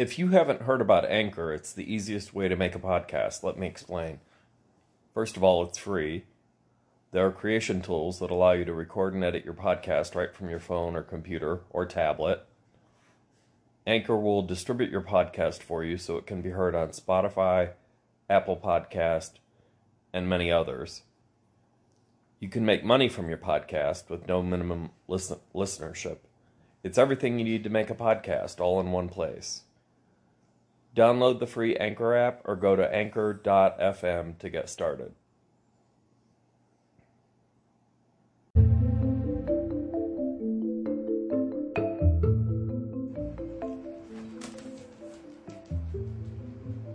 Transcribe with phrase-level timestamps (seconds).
[0.00, 3.42] If you haven't heard about Anchor, it's the easiest way to make a podcast.
[3.42, 4.20] Let me explain.
[5.12, 6.24] First of all, it's free.
[7.12, 10.48] There are creation tools that allow you to record and edit your podcast right from
[10.48, 12.46] your phone or computer or tablet.
[13.86, 17.72] Anchor will distribute your podcast for you so it can be heard on Spotify,
[18.30, 19.32] Apple Podcast,
[20.14, 21.02] and many others.
[22.38, 26.20] You can make money from your podcast with no minimum listen- listenership.
[26.82, 29.64] It's everything you need to make a podcast all in one place.
[30.94, 35.12] Download the free Anchor app or go to anchor.fm to get started.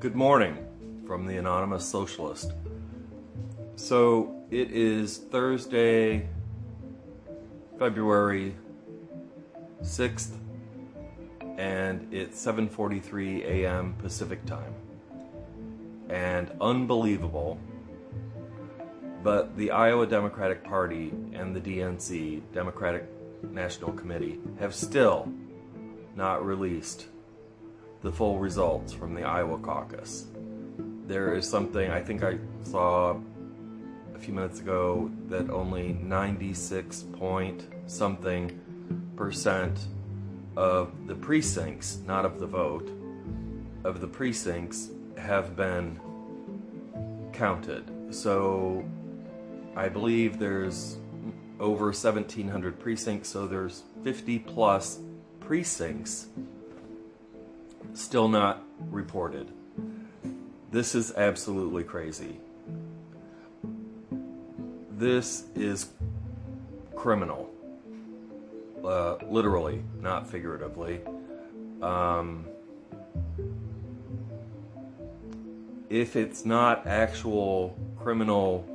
[0.00, 0.56] Good morning
[1.06, 2.52] from the Anonymous Socialist.
[3.76, 6.28] So it is Thursday,
[7.78, 8.56] February
[9.82, 10.41] 6th,
[11.58, 13.94] and it's 7:43 a.m.
[13.98, 14.74] Pacific time.
[16.08, 17.58] And unbelievable,
[19.22, 23.04] but the Iowa Democratic Party and the DNC, Democratic
[23.50, 25.32] National Committee, have still
[26.16, 27.06] not released
[28.02, 30.26] the full results from the Iowa caucus.
[31.06, 33.16] There is something I think I saw
[34.14, 38.58] a few minutes ago that only 96 point something
[39.16, 39.86] percent
[40.56, 42.90] of the precincts, not of the vote,
[43.84, 46.00] of the precincts have been
[47.32, 47.90] counted.
[48.10, 48.84] So
[49.76, 50.98] I believe there's
[51.58, 54.98] over 1,700 precincts, so there's 50 plus
[55.40, 56.26] precincts
[57.94, 59.50] still not reported.
[60.70, 62.40] This is absolutely crazy.
[64.90, 65.88] This is
[66.96, 67.51] criminal.
[68.84, 71.00] Uh, literally, not figuratively.
[71.80, 72.46] Um,
[75.88, 78.66] if it's not actual criminal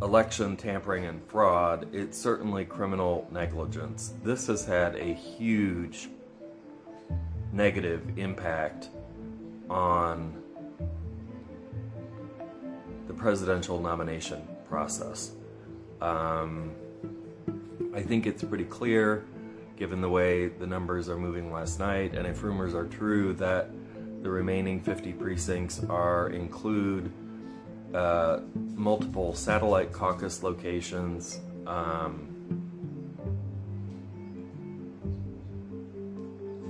[0.00, 4.14] election tampering and fraud, it's certainly criminal negligence.
[4.24, 6.08] This has had a huge
[7.52, 8.88] negative impact
[9.68, 10.42] on
[13.08, 15.32] the presidential nomination process.
[16.00, 16.72] Um,
[17.94, 19.24] I think it's pretty clear,
[19.76, 23.70] given the way the numbers are moving last night, and if rumors are true, that
[24.22, 27.12] the remaining 50 precincts are include
[27.94, 31.40] uh, multiple satellite caucus locations.
[31.66, 32.26] Um,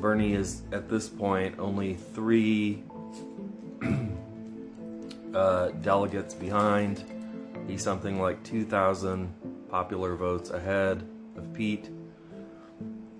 [0.00, 2.82] Bernie is at this point only three
[5.34, 7.04] uh, delegates behind.
[7.68, 9.34] He's something like 2,000
[9.70, 11.90] popular votes ahead of Pete.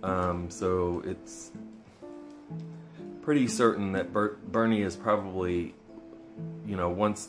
[0.03, 1.53] Um, so it's
[3.23, 5.75] pretty certain that Ber- Bernie is probably,
[6.67, 7.29] you know, once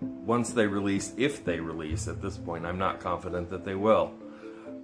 [0.00, 4.12] once they release, if they release at this point, I'm not confident that they will.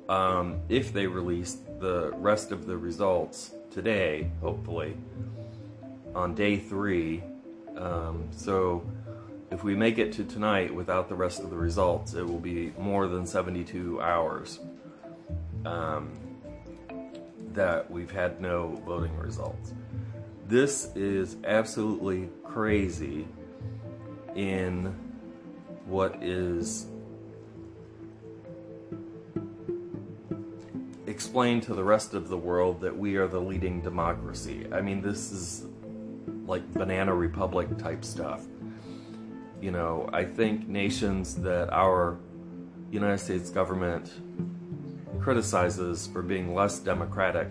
[0.08, 4.96] Um, if they release the rest of the results, today, hopefully,
[6.14, 7.22] on day three.
[7.76, 8.82] Um, so
[9.50, 12.72] if we make it to tonight without the rest of the results, it will be
[12.78, 14.58] more than 72 hours
[15.64, 16.12] um,
[17.52, 19.72] that we've had no voting results.
[20.48, 23.26] This is absolutely crazy
[24.34, 24.94] in
[25.86, 26.86] what is
[31.06, 34.66] explain to the rest of the world that we are the leading democracy.
[34.72, 35.64] I mean, this is
[36.46, 38.44] like banana republic type stuff.
[39.60, 42.18] You know, I think nations that our
[42.90, 44.12] United States government
[45.20, 47.48] criticizes for being less democratic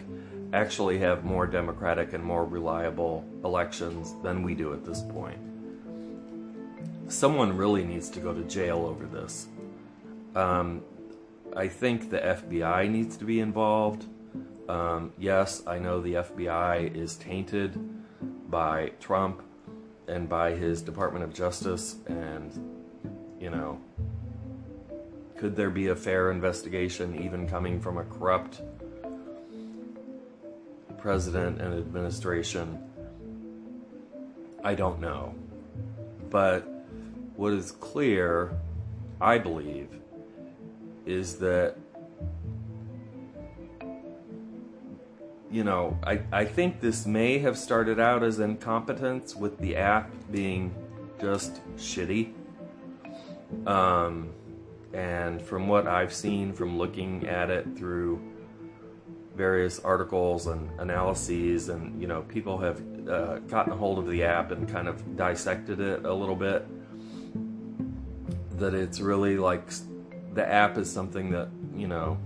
[0.53, 5.39] actually have more democratic and more reliable elections than we do at this point.
[7.07, 9.47] Someone really needs to go to jail over this.
[10.35, 10.83] Um,
[11.55, 14.05] I think the FBI needs to be involved.
[14.67, 17.77] Um, yes, I know the FBI is tainted
[18.49, 19.41] by Trump
[20.07, 22.51] and by his Department of Justice, and,
[23.39, 23.79] you know,
[25.37, 28.61] could there be a fair investigation even coming from a corrupt
[30.97, 32.79] president and administration?
[34.63, 35.35] I don't know.
[36.29, 36.67] But
[37.35, 38.57] what is clear,
[39.21, 39.89] I believe,
[41.05, 41.77] is that
[45.51, 50.11] you know, I, I think this may have started out as incompetence with the app
[50.31, 50.73] being
[51.21, 52.33] just shitty.
[53.67, 54.29] Um,
[54.93, 58.21] and from what I've seen from looking at it through
[59.35, 64.23] various articles and analyses, and you know, people have uh, gotten a hold of the
[64.23, 66.65] app and kind of dissected it a little bit.
[68.57, 69.69] That it's really like
[70.33, 72.17] the app is something that you know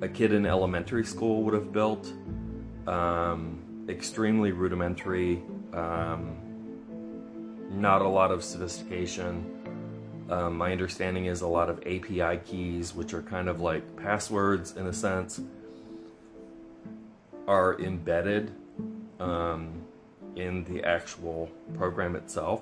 [0.00, 2.12] a kid in elementary school would have built.
[2.86, 6.36] Um, extremely rudimentary, um,
[7.70, 9.52] not a lot of sophistication.
[10.28, 14.76] Um, my understanding is a lot of API keys, which are kind of like passwords
[14.76, 15.40] in a sense,
[17.46, 18.52] are embedded
[19.20, 19.84] um,
[20.34, 22.60] in the actual program itself,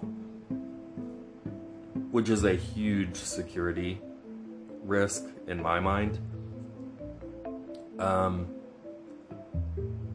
[2.11, 3.99] which is a huge security
[4.83, 6.19] risk in my mind.
[7.99, 8.49] Um,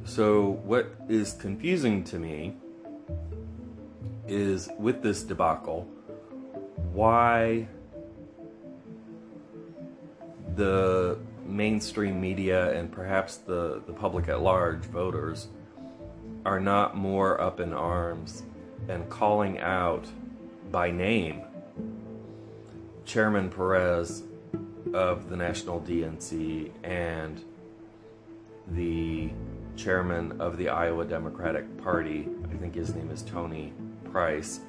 [0.06, 2.56] so, what is confusing to me
[4.28, 5.88] is with this debacle,
[6.94, 7.68] why
[10.56, 15.48] the mainstream media and perhaps the, the public at large, voters,
[16.46, 18.44] are not more up in arms
[18.88, 20.06] and calling out
[20.72, 21.42] by name
[23.06, 24.24] Chairman Perez
[24.94, 27.44] of the National DNC and
[28.72, 29.30] the
[29.76, 33.74] chairman of the Iowa Democratic Party, I think his name is Tony
[34.12, 34.60] Price,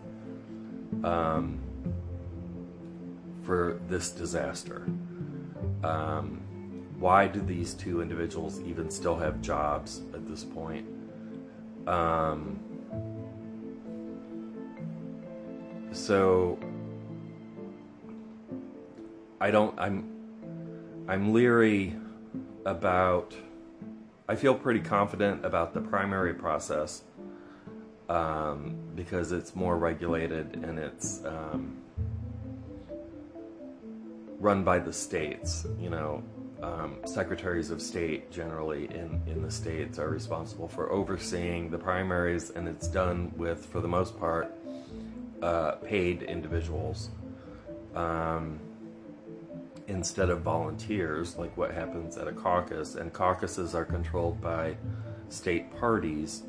[1.05, 1.58] um,
[3.43, 4.87] for this disaster.
[5.82, 6.41] Um,
[6.99, 10.87] why do these two individuals even still have jobs at this point?
[11.87, 12.61] Um,
[15.93, 16.58] so
[19.41, 19.79] I don't.
[19.79, 20.05] I'm.
[21.08, 21.97] I'm leery
[22.67, 23.35] about.
[24.30, 27.02] I feel pretty confident about the primary process
[28.08, 31.78] um, because it's more regulated and it's um,
[34.38, 35.66] run by the states.
[35.80, 36.22] You know,
[36.62, 42.50] um, secretaries of state generally in, in the states are responsible for overseeing the primaries,
[42.50, 44.54] and it's done with, for the most part,
[45.42, 47.10] uh, paid individuals
[47.96, 48.60] um,
[49.90, 52.94] instead of volunteers, like what happens at a caucus.
[52.94, 54.76] And caucuses are controlled by
[55.28, 56.44] state parties,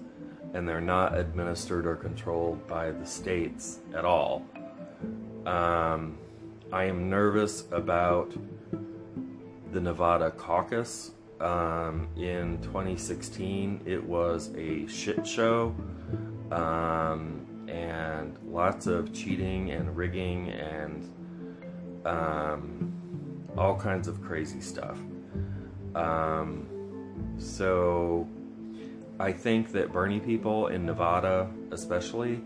[0.54, 4.46] and they're not administered or controlled by the states at all.
[5.46, 6.18] Um,
[6.72, 8.32] I am nervous about
[9.72, 11.12] the Nevada caucus.
[11.40, 15.76] Um, in 2016, it was a shit show
[16.52, 21.12] um, and lots of cheating and rigging and
[22.06, 23.01] um,
[23.58, 24.98] all kinds of crazy stuff.
[25.96, 26.68] Um,
[27.38, 28.28] so
[29.20, 32.42] I think that Bernie people in Nevada, especially,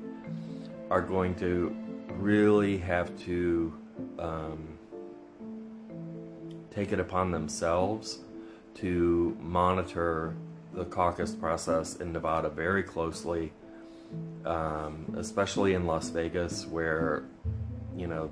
[0.90, 1.76] are going to
[2.18, 3.74] really have to
[4.20, 4.78] um,
[6.72, 8.20] take it upon themselves
[8.76, 10.36] to monitor
[10.74, 13.54] the caucus process in Nevada very closely,
[14.46, 17.24] um, especially in Las Vegas, where,
[17.96, 18.30] you know,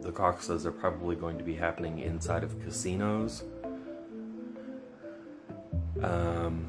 [0.00, 3.42] the caucuses are probably going to be happening inside of casinos.
[6.02, 6.66] Um,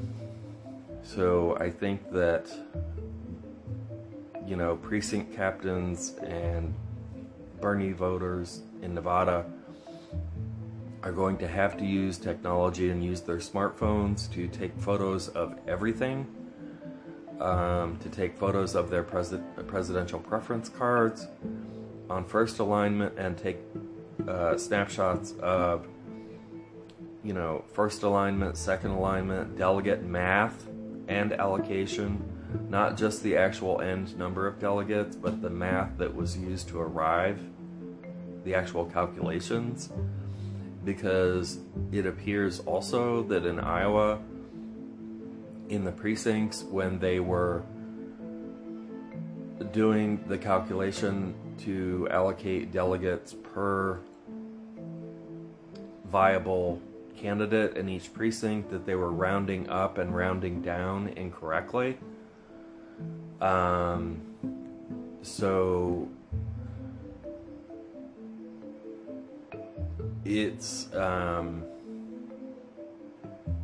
[1.02, 2.50] so I think that,
[4.46, 6.74] you know, precinct captains and
[7.60, 9.46] Bernie voters in Nevada
[11.02, 15.56] are going to have to use technology and use their smartphones to take photos of
[15.66, 16.26] everything,
[17.40, 19.34] um, to take photos of their pres-
[19.66, 21.28] presidential preference cards
[22.10, 23.58] on first alignment and take
[24.26, 25.86] uh, snapshots of,
[27.22, 30.66] you know, first alignment, second alignment, delegate math
[31.08, 32.22] and allocation,
[32.68, 36.80] not just the actual end number of delegates, but the math that was used to
[36.80, 37.40] arrive,
[38.44, 39.90] the actual calculations.
[40.84, 41.58] Because
[41.92, 44.18] it appears also that in Iowa,
[45.68, 47.62] in the precincts, when they were
[49.72, 54.00] doing the calculation to allocate delegates per
[56.06, 56.80] viable
[57.16, 61.98] candidate in each precinct, that they were rounding up and rounding down incorrectly.
[63.40, 64.20] Um,
[65.22, 66.08] so
[70.24, 71.64] it's um,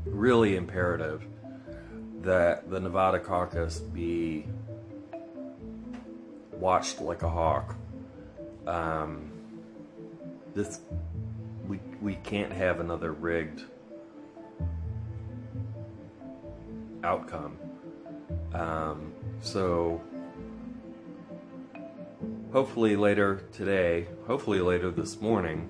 [0.05, 1.25] really imperative
[2.21, 4.47] that the Nevada caucus be
[6.59, 7.77] watched like a hawk.
[8.67, 9.31] Um,
[10.55, 10.81] this
[11.67, 13.63] we we can't have another rigged
[17.05, 17.59] outcome.
[18.53, 20.01] Um, so
[22.53, 25.69] hopefully later today, hopefully later this morning,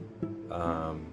[0.50, 1.06] um,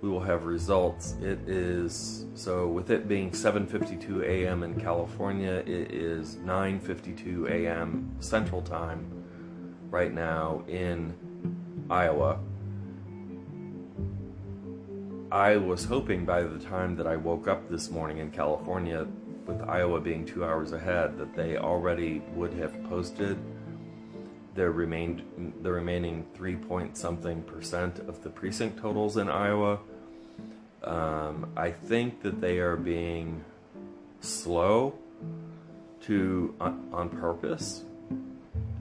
[0.00, 1.14] we will have results.
[1.20, 4.62] It is so with it being 7:52 a.m.
[4.62, 8.10] in California, it is 9:52 a.m.
[8.20, 9.06] Central Time
[9.90, 11.14] right now in
[11.90, 12.38] Iowa.
[15.32, 19.06] I was hoping by the time that I woke up this morning in California,
[19.46, 23.38] with Iowa being two hours ahead, that they already would have posted
[24.54, 25.22] their remained
[25.62, 29.78] the remaining three point something percent of the precinct totals in Iowa.
[30.82, 33.44] Um, I think that they are being
[34.20, 34.94] slow
[36.02, 37.84] to on, on purpose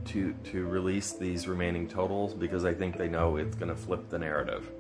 [0.06, 4.10] to to release these remaining totals because I think they know it's going to flip
[4.10, 4.72] the narrative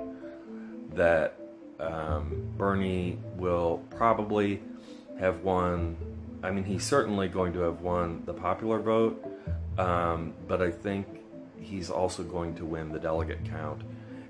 [0.94, 1.40] that
[1.80, 4.62] um, Bernie will probably
[5.20, 5.98] have won.
[6.42, 9.24] I mean, he's certainly going to have won the popular vote,
[9.78, 11.06] um, but I think
[11.60, 13.82] he's also going to win the delegate count.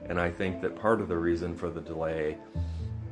[0.07, 2.37] And I think that part of the reason for the delay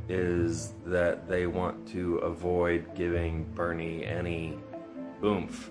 [0.09, 4.57] is that they want to avoid giving Bernie any
[5.23, 5.69] oomph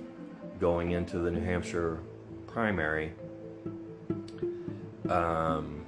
[0.60, 2.00] going into the New Hampshire
[2.46, 3.12] primary.
[5.08, 5.84] Um,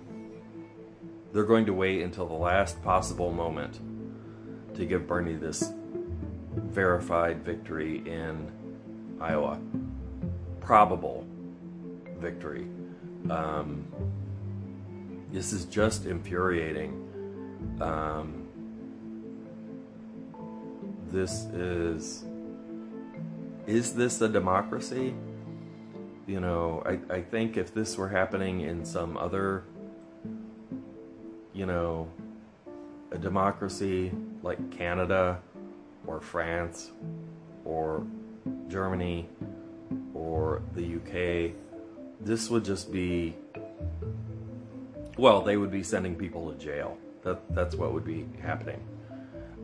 [1.32, 3.80] they're going to wait until the last possible moment
[4.74, 5.72] to give Bernie this
[6.54, 8.50] verified victory in
[9.20, 9.60] Iowa.
[10.60, 11.26] Probable
[12.18, 12.66] victory.
[13.30, 13.86] Um,
[15.32, 17.04] this is just infuriating.
[17.80, 18.37] Um,
[21.10, 22.24] this is.
[23.66, 25.14] Is this a democracy?
[26.26, 29.64] You know, I, I think if this were happening in some other,
[31.52, 32.08] you know,
[33.12, 34.12] a democracy
[34.42, 35.40] like Canada
[36.06, 36.90] or France
[37.64, 38.06] or
[38.68, 39.28] Germany
[40.14, 41.54] or the UK,
[42.20, 43.34] this would just be
[45.18, 46.96] well, they would be sending people to jail.
[47.22, 48.80] That that's what would be happening.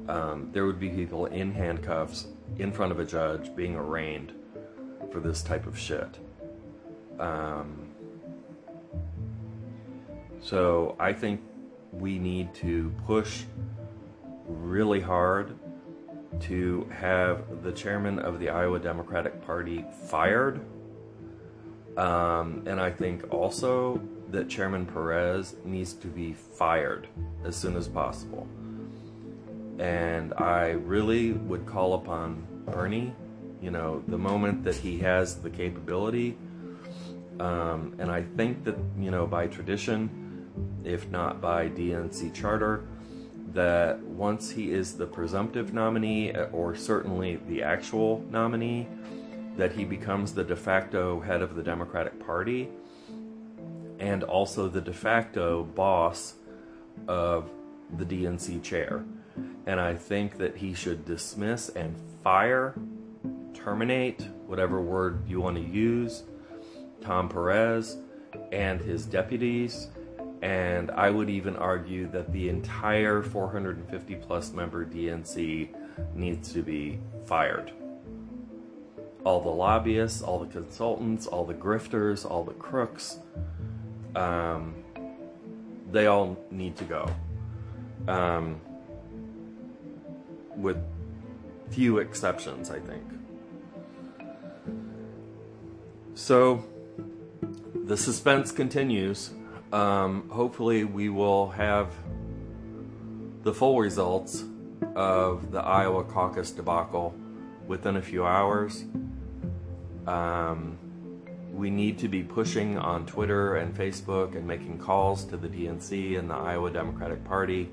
[0.08, 2.26] Um, there would be people in handcuffs
[2.58, 4.32] in front of a judge being arraigned
[5.10, 6.18] for this type of shit.
[7.18, 7.90] Um,
[10.40, 11.40] so I think
[11.92, 13.44] we need to push
[14.46, 15.56] really hard
[16.40, 20.60] to have the chairman of the Iowa Democratic Party fired.
[21.96, 27.06] Um, and I think also that Chairman Perez needs to be fired
[27.44, 28.48] as soon as possible.
[29.78, 33.14] And I really would call upon Bernie,
[33.60, 36.36] you know, the moment that he has the capability.
[37.40, 40.48] Um, and I think that, you know, by tradition,
[40.84, 42.84] if not by DNC charter,
[43.52, 48.88] that once he is the presumptive nominee, or certainly the actual nominee,
[49.56, 52.68] that he becomes the de facto head of the Democratic Party
[53.98, 56.34] and also the de facto boss
[57.06, 57.48] of
[57.96, 59.04] the DNC chair.
[59.66, 62.74] And I think that he should dismiss and fire,
[63.54, 66.24] terminate, whatever word you want to use,
[67.00, 67.96] Tom Perez
[68.52, 69.88] and his deputies.
[70.42, 75.68] And I would even argue that the entire 450 plus member DNC
[76.14, 77.72] needs to be fired.
[79.24, 83.18] All the lobbyists, all the consultants, all the grifters, all the crooks,
[84.14, 84.74] um,
[85.90, 87.10] they all need to go.
[88.06, 88.60] Um,
[90.56, 90.76] with
[91.70, 93.02] few exceptions, I think.
[96.14, 96.64] So
[97.74, 99.30] the suspense continues.
[99.72, 101.92] Um, hopefully, we will have
[103.42, 104.44] the full results
[104.94, 107.14] of the Iowa caucus debacle
[107.66, 108.84] within a few hours.
[110.06, 110.78] Um,
[111.52, 116.18] we need to be pushing on Twitter and Facebook and making calls to the DNC
[116.18, 117.70] and the Iowa Democratic Party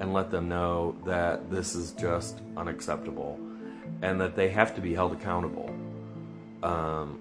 [0.00, 3.38] and let them know that this is just unacceptable
[4.02, 5.74] and that they have to be held accountable.
[6.62, 7.20] Um,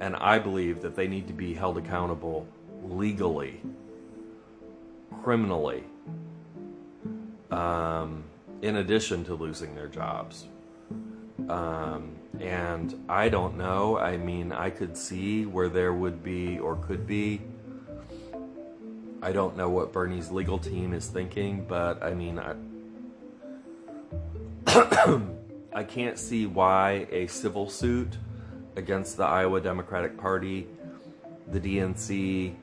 [0.00, 2.46] and I believe that they need to be held accountable
[2.82, 3.60] legally,
[5.22, 5.84] criminally,
[7.50, 8.24] um,
[8.62, 10.46] in addition to losing their jobs.
[11.48, 13.98] Um, and I don't know.
[13.98, 17.40] I mean, I could see where there would be or could be.
[19.26, 22.54] I don't know what Bernie's legal team is thinking, but I mean, I,
[25.74, 28.18] I can't see why a civil suit
[28.76, 30.68] against the Iowa Democratic Party,
[31.48, 32.54] the DNC,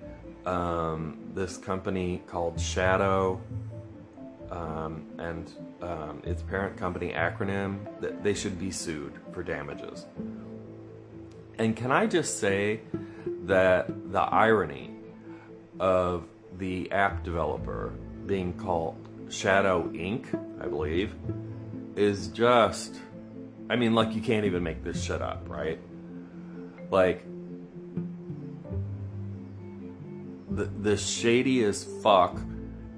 [0.46, 3.42] um, this company called Shadow,
[4.50, 5.52] um, and
[5.82, 10.06] um, its parent company acronym that they should be sued for damages.
[11.58, 12.80] And can I just say
[13.48, 14.92] that the irony
[15.78, 16.24] of
[16.58, 17.94] the app developer
[18.26, 18.96] being called
[19.30, 20.28] Shadow Inc.,
[20.62, 21.14] I believe,
[21.96, 22.96] is just.
[23.70, 25.80] I mean, like, you can't even make this shit up, right?
[26.92, 27.26] Like,
[30.52, 32.40] the, the shady as fuck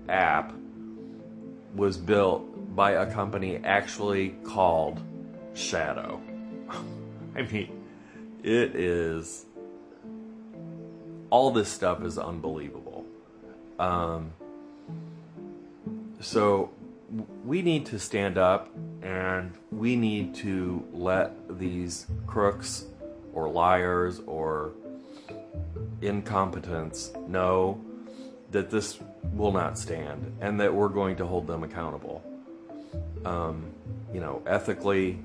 [0.09, 0.53] app
[1.75, 5.01] was built by a company actually called
[5.53, 6.21] Shadow.
[7.35, 7.83] I mean,
[8.43, 9.45] it is.
[11.29, 12.84] All this stuff is unbelievable.
[13.79, 14.33] Um,
[16.19, 16.71] so
[17.43, 18.69] we need to stand up
[19.01, 22.85] and we need to let these crooks
[23.33, 24.71] or liars or
[26.01, 27.79] incompetents know
[28.51, 28.99] that this
[29.33, 32.23] will not stand and that we're going to hold them accountable.
[33.25, 33.65] Um,
[34.13, 35.19] you know, ethically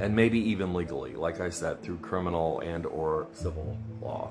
[0.00, 4.30] and maybe even legally, like I said, through criminal and or civil law.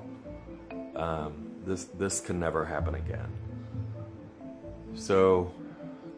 [0.94, 3.28] Um, this this can never happen again.
[4.94, 5.52] So,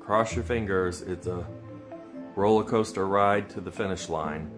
[0.01, 1.03] cross your fingers.
[1.03, 1.47] It's a
[2.35, 4.51] roller coaster ride to the finish line.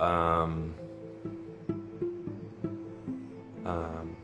[0.00, 0.74] Um,
[3.64, 4.16] um,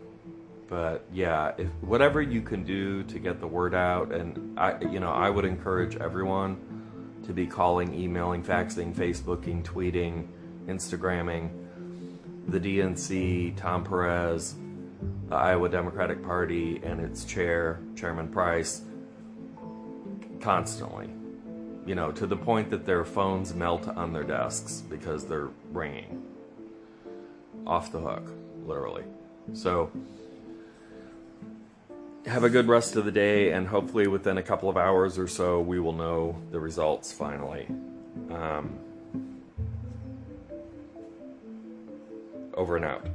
[0.68, 5.00] but yeah, if whatever you can do to get the word out, and I, you
[5.00, 6.56] know, I would encourage everyone
[7.24, 10.26] to be calling, emailing, faxing, Facebooking, tweeting,
[10.66, 11.50] Instagramming
[12.48, 14.54] the DNC, Tom Perez,
[15.28, 18.82] the Iowa Democratic Party, and its chair, Chairman Price,
[20.40, 21.08] constantly.
[21.86, 26.22] You know, to the point that their phones melt on their desks because they're ringing.
[27.66, 28.30] Off the hook,
[28.66, 29.04] literally.
[29.52, 29.90] So,
[32.26, 35.26] have a good rest of the day, and hopefully, within a couple of hours or
[35.26, 37.66] so, we will know the results finally.
[38.30, 38.78] Um,
[42.54, 43.06] over and out.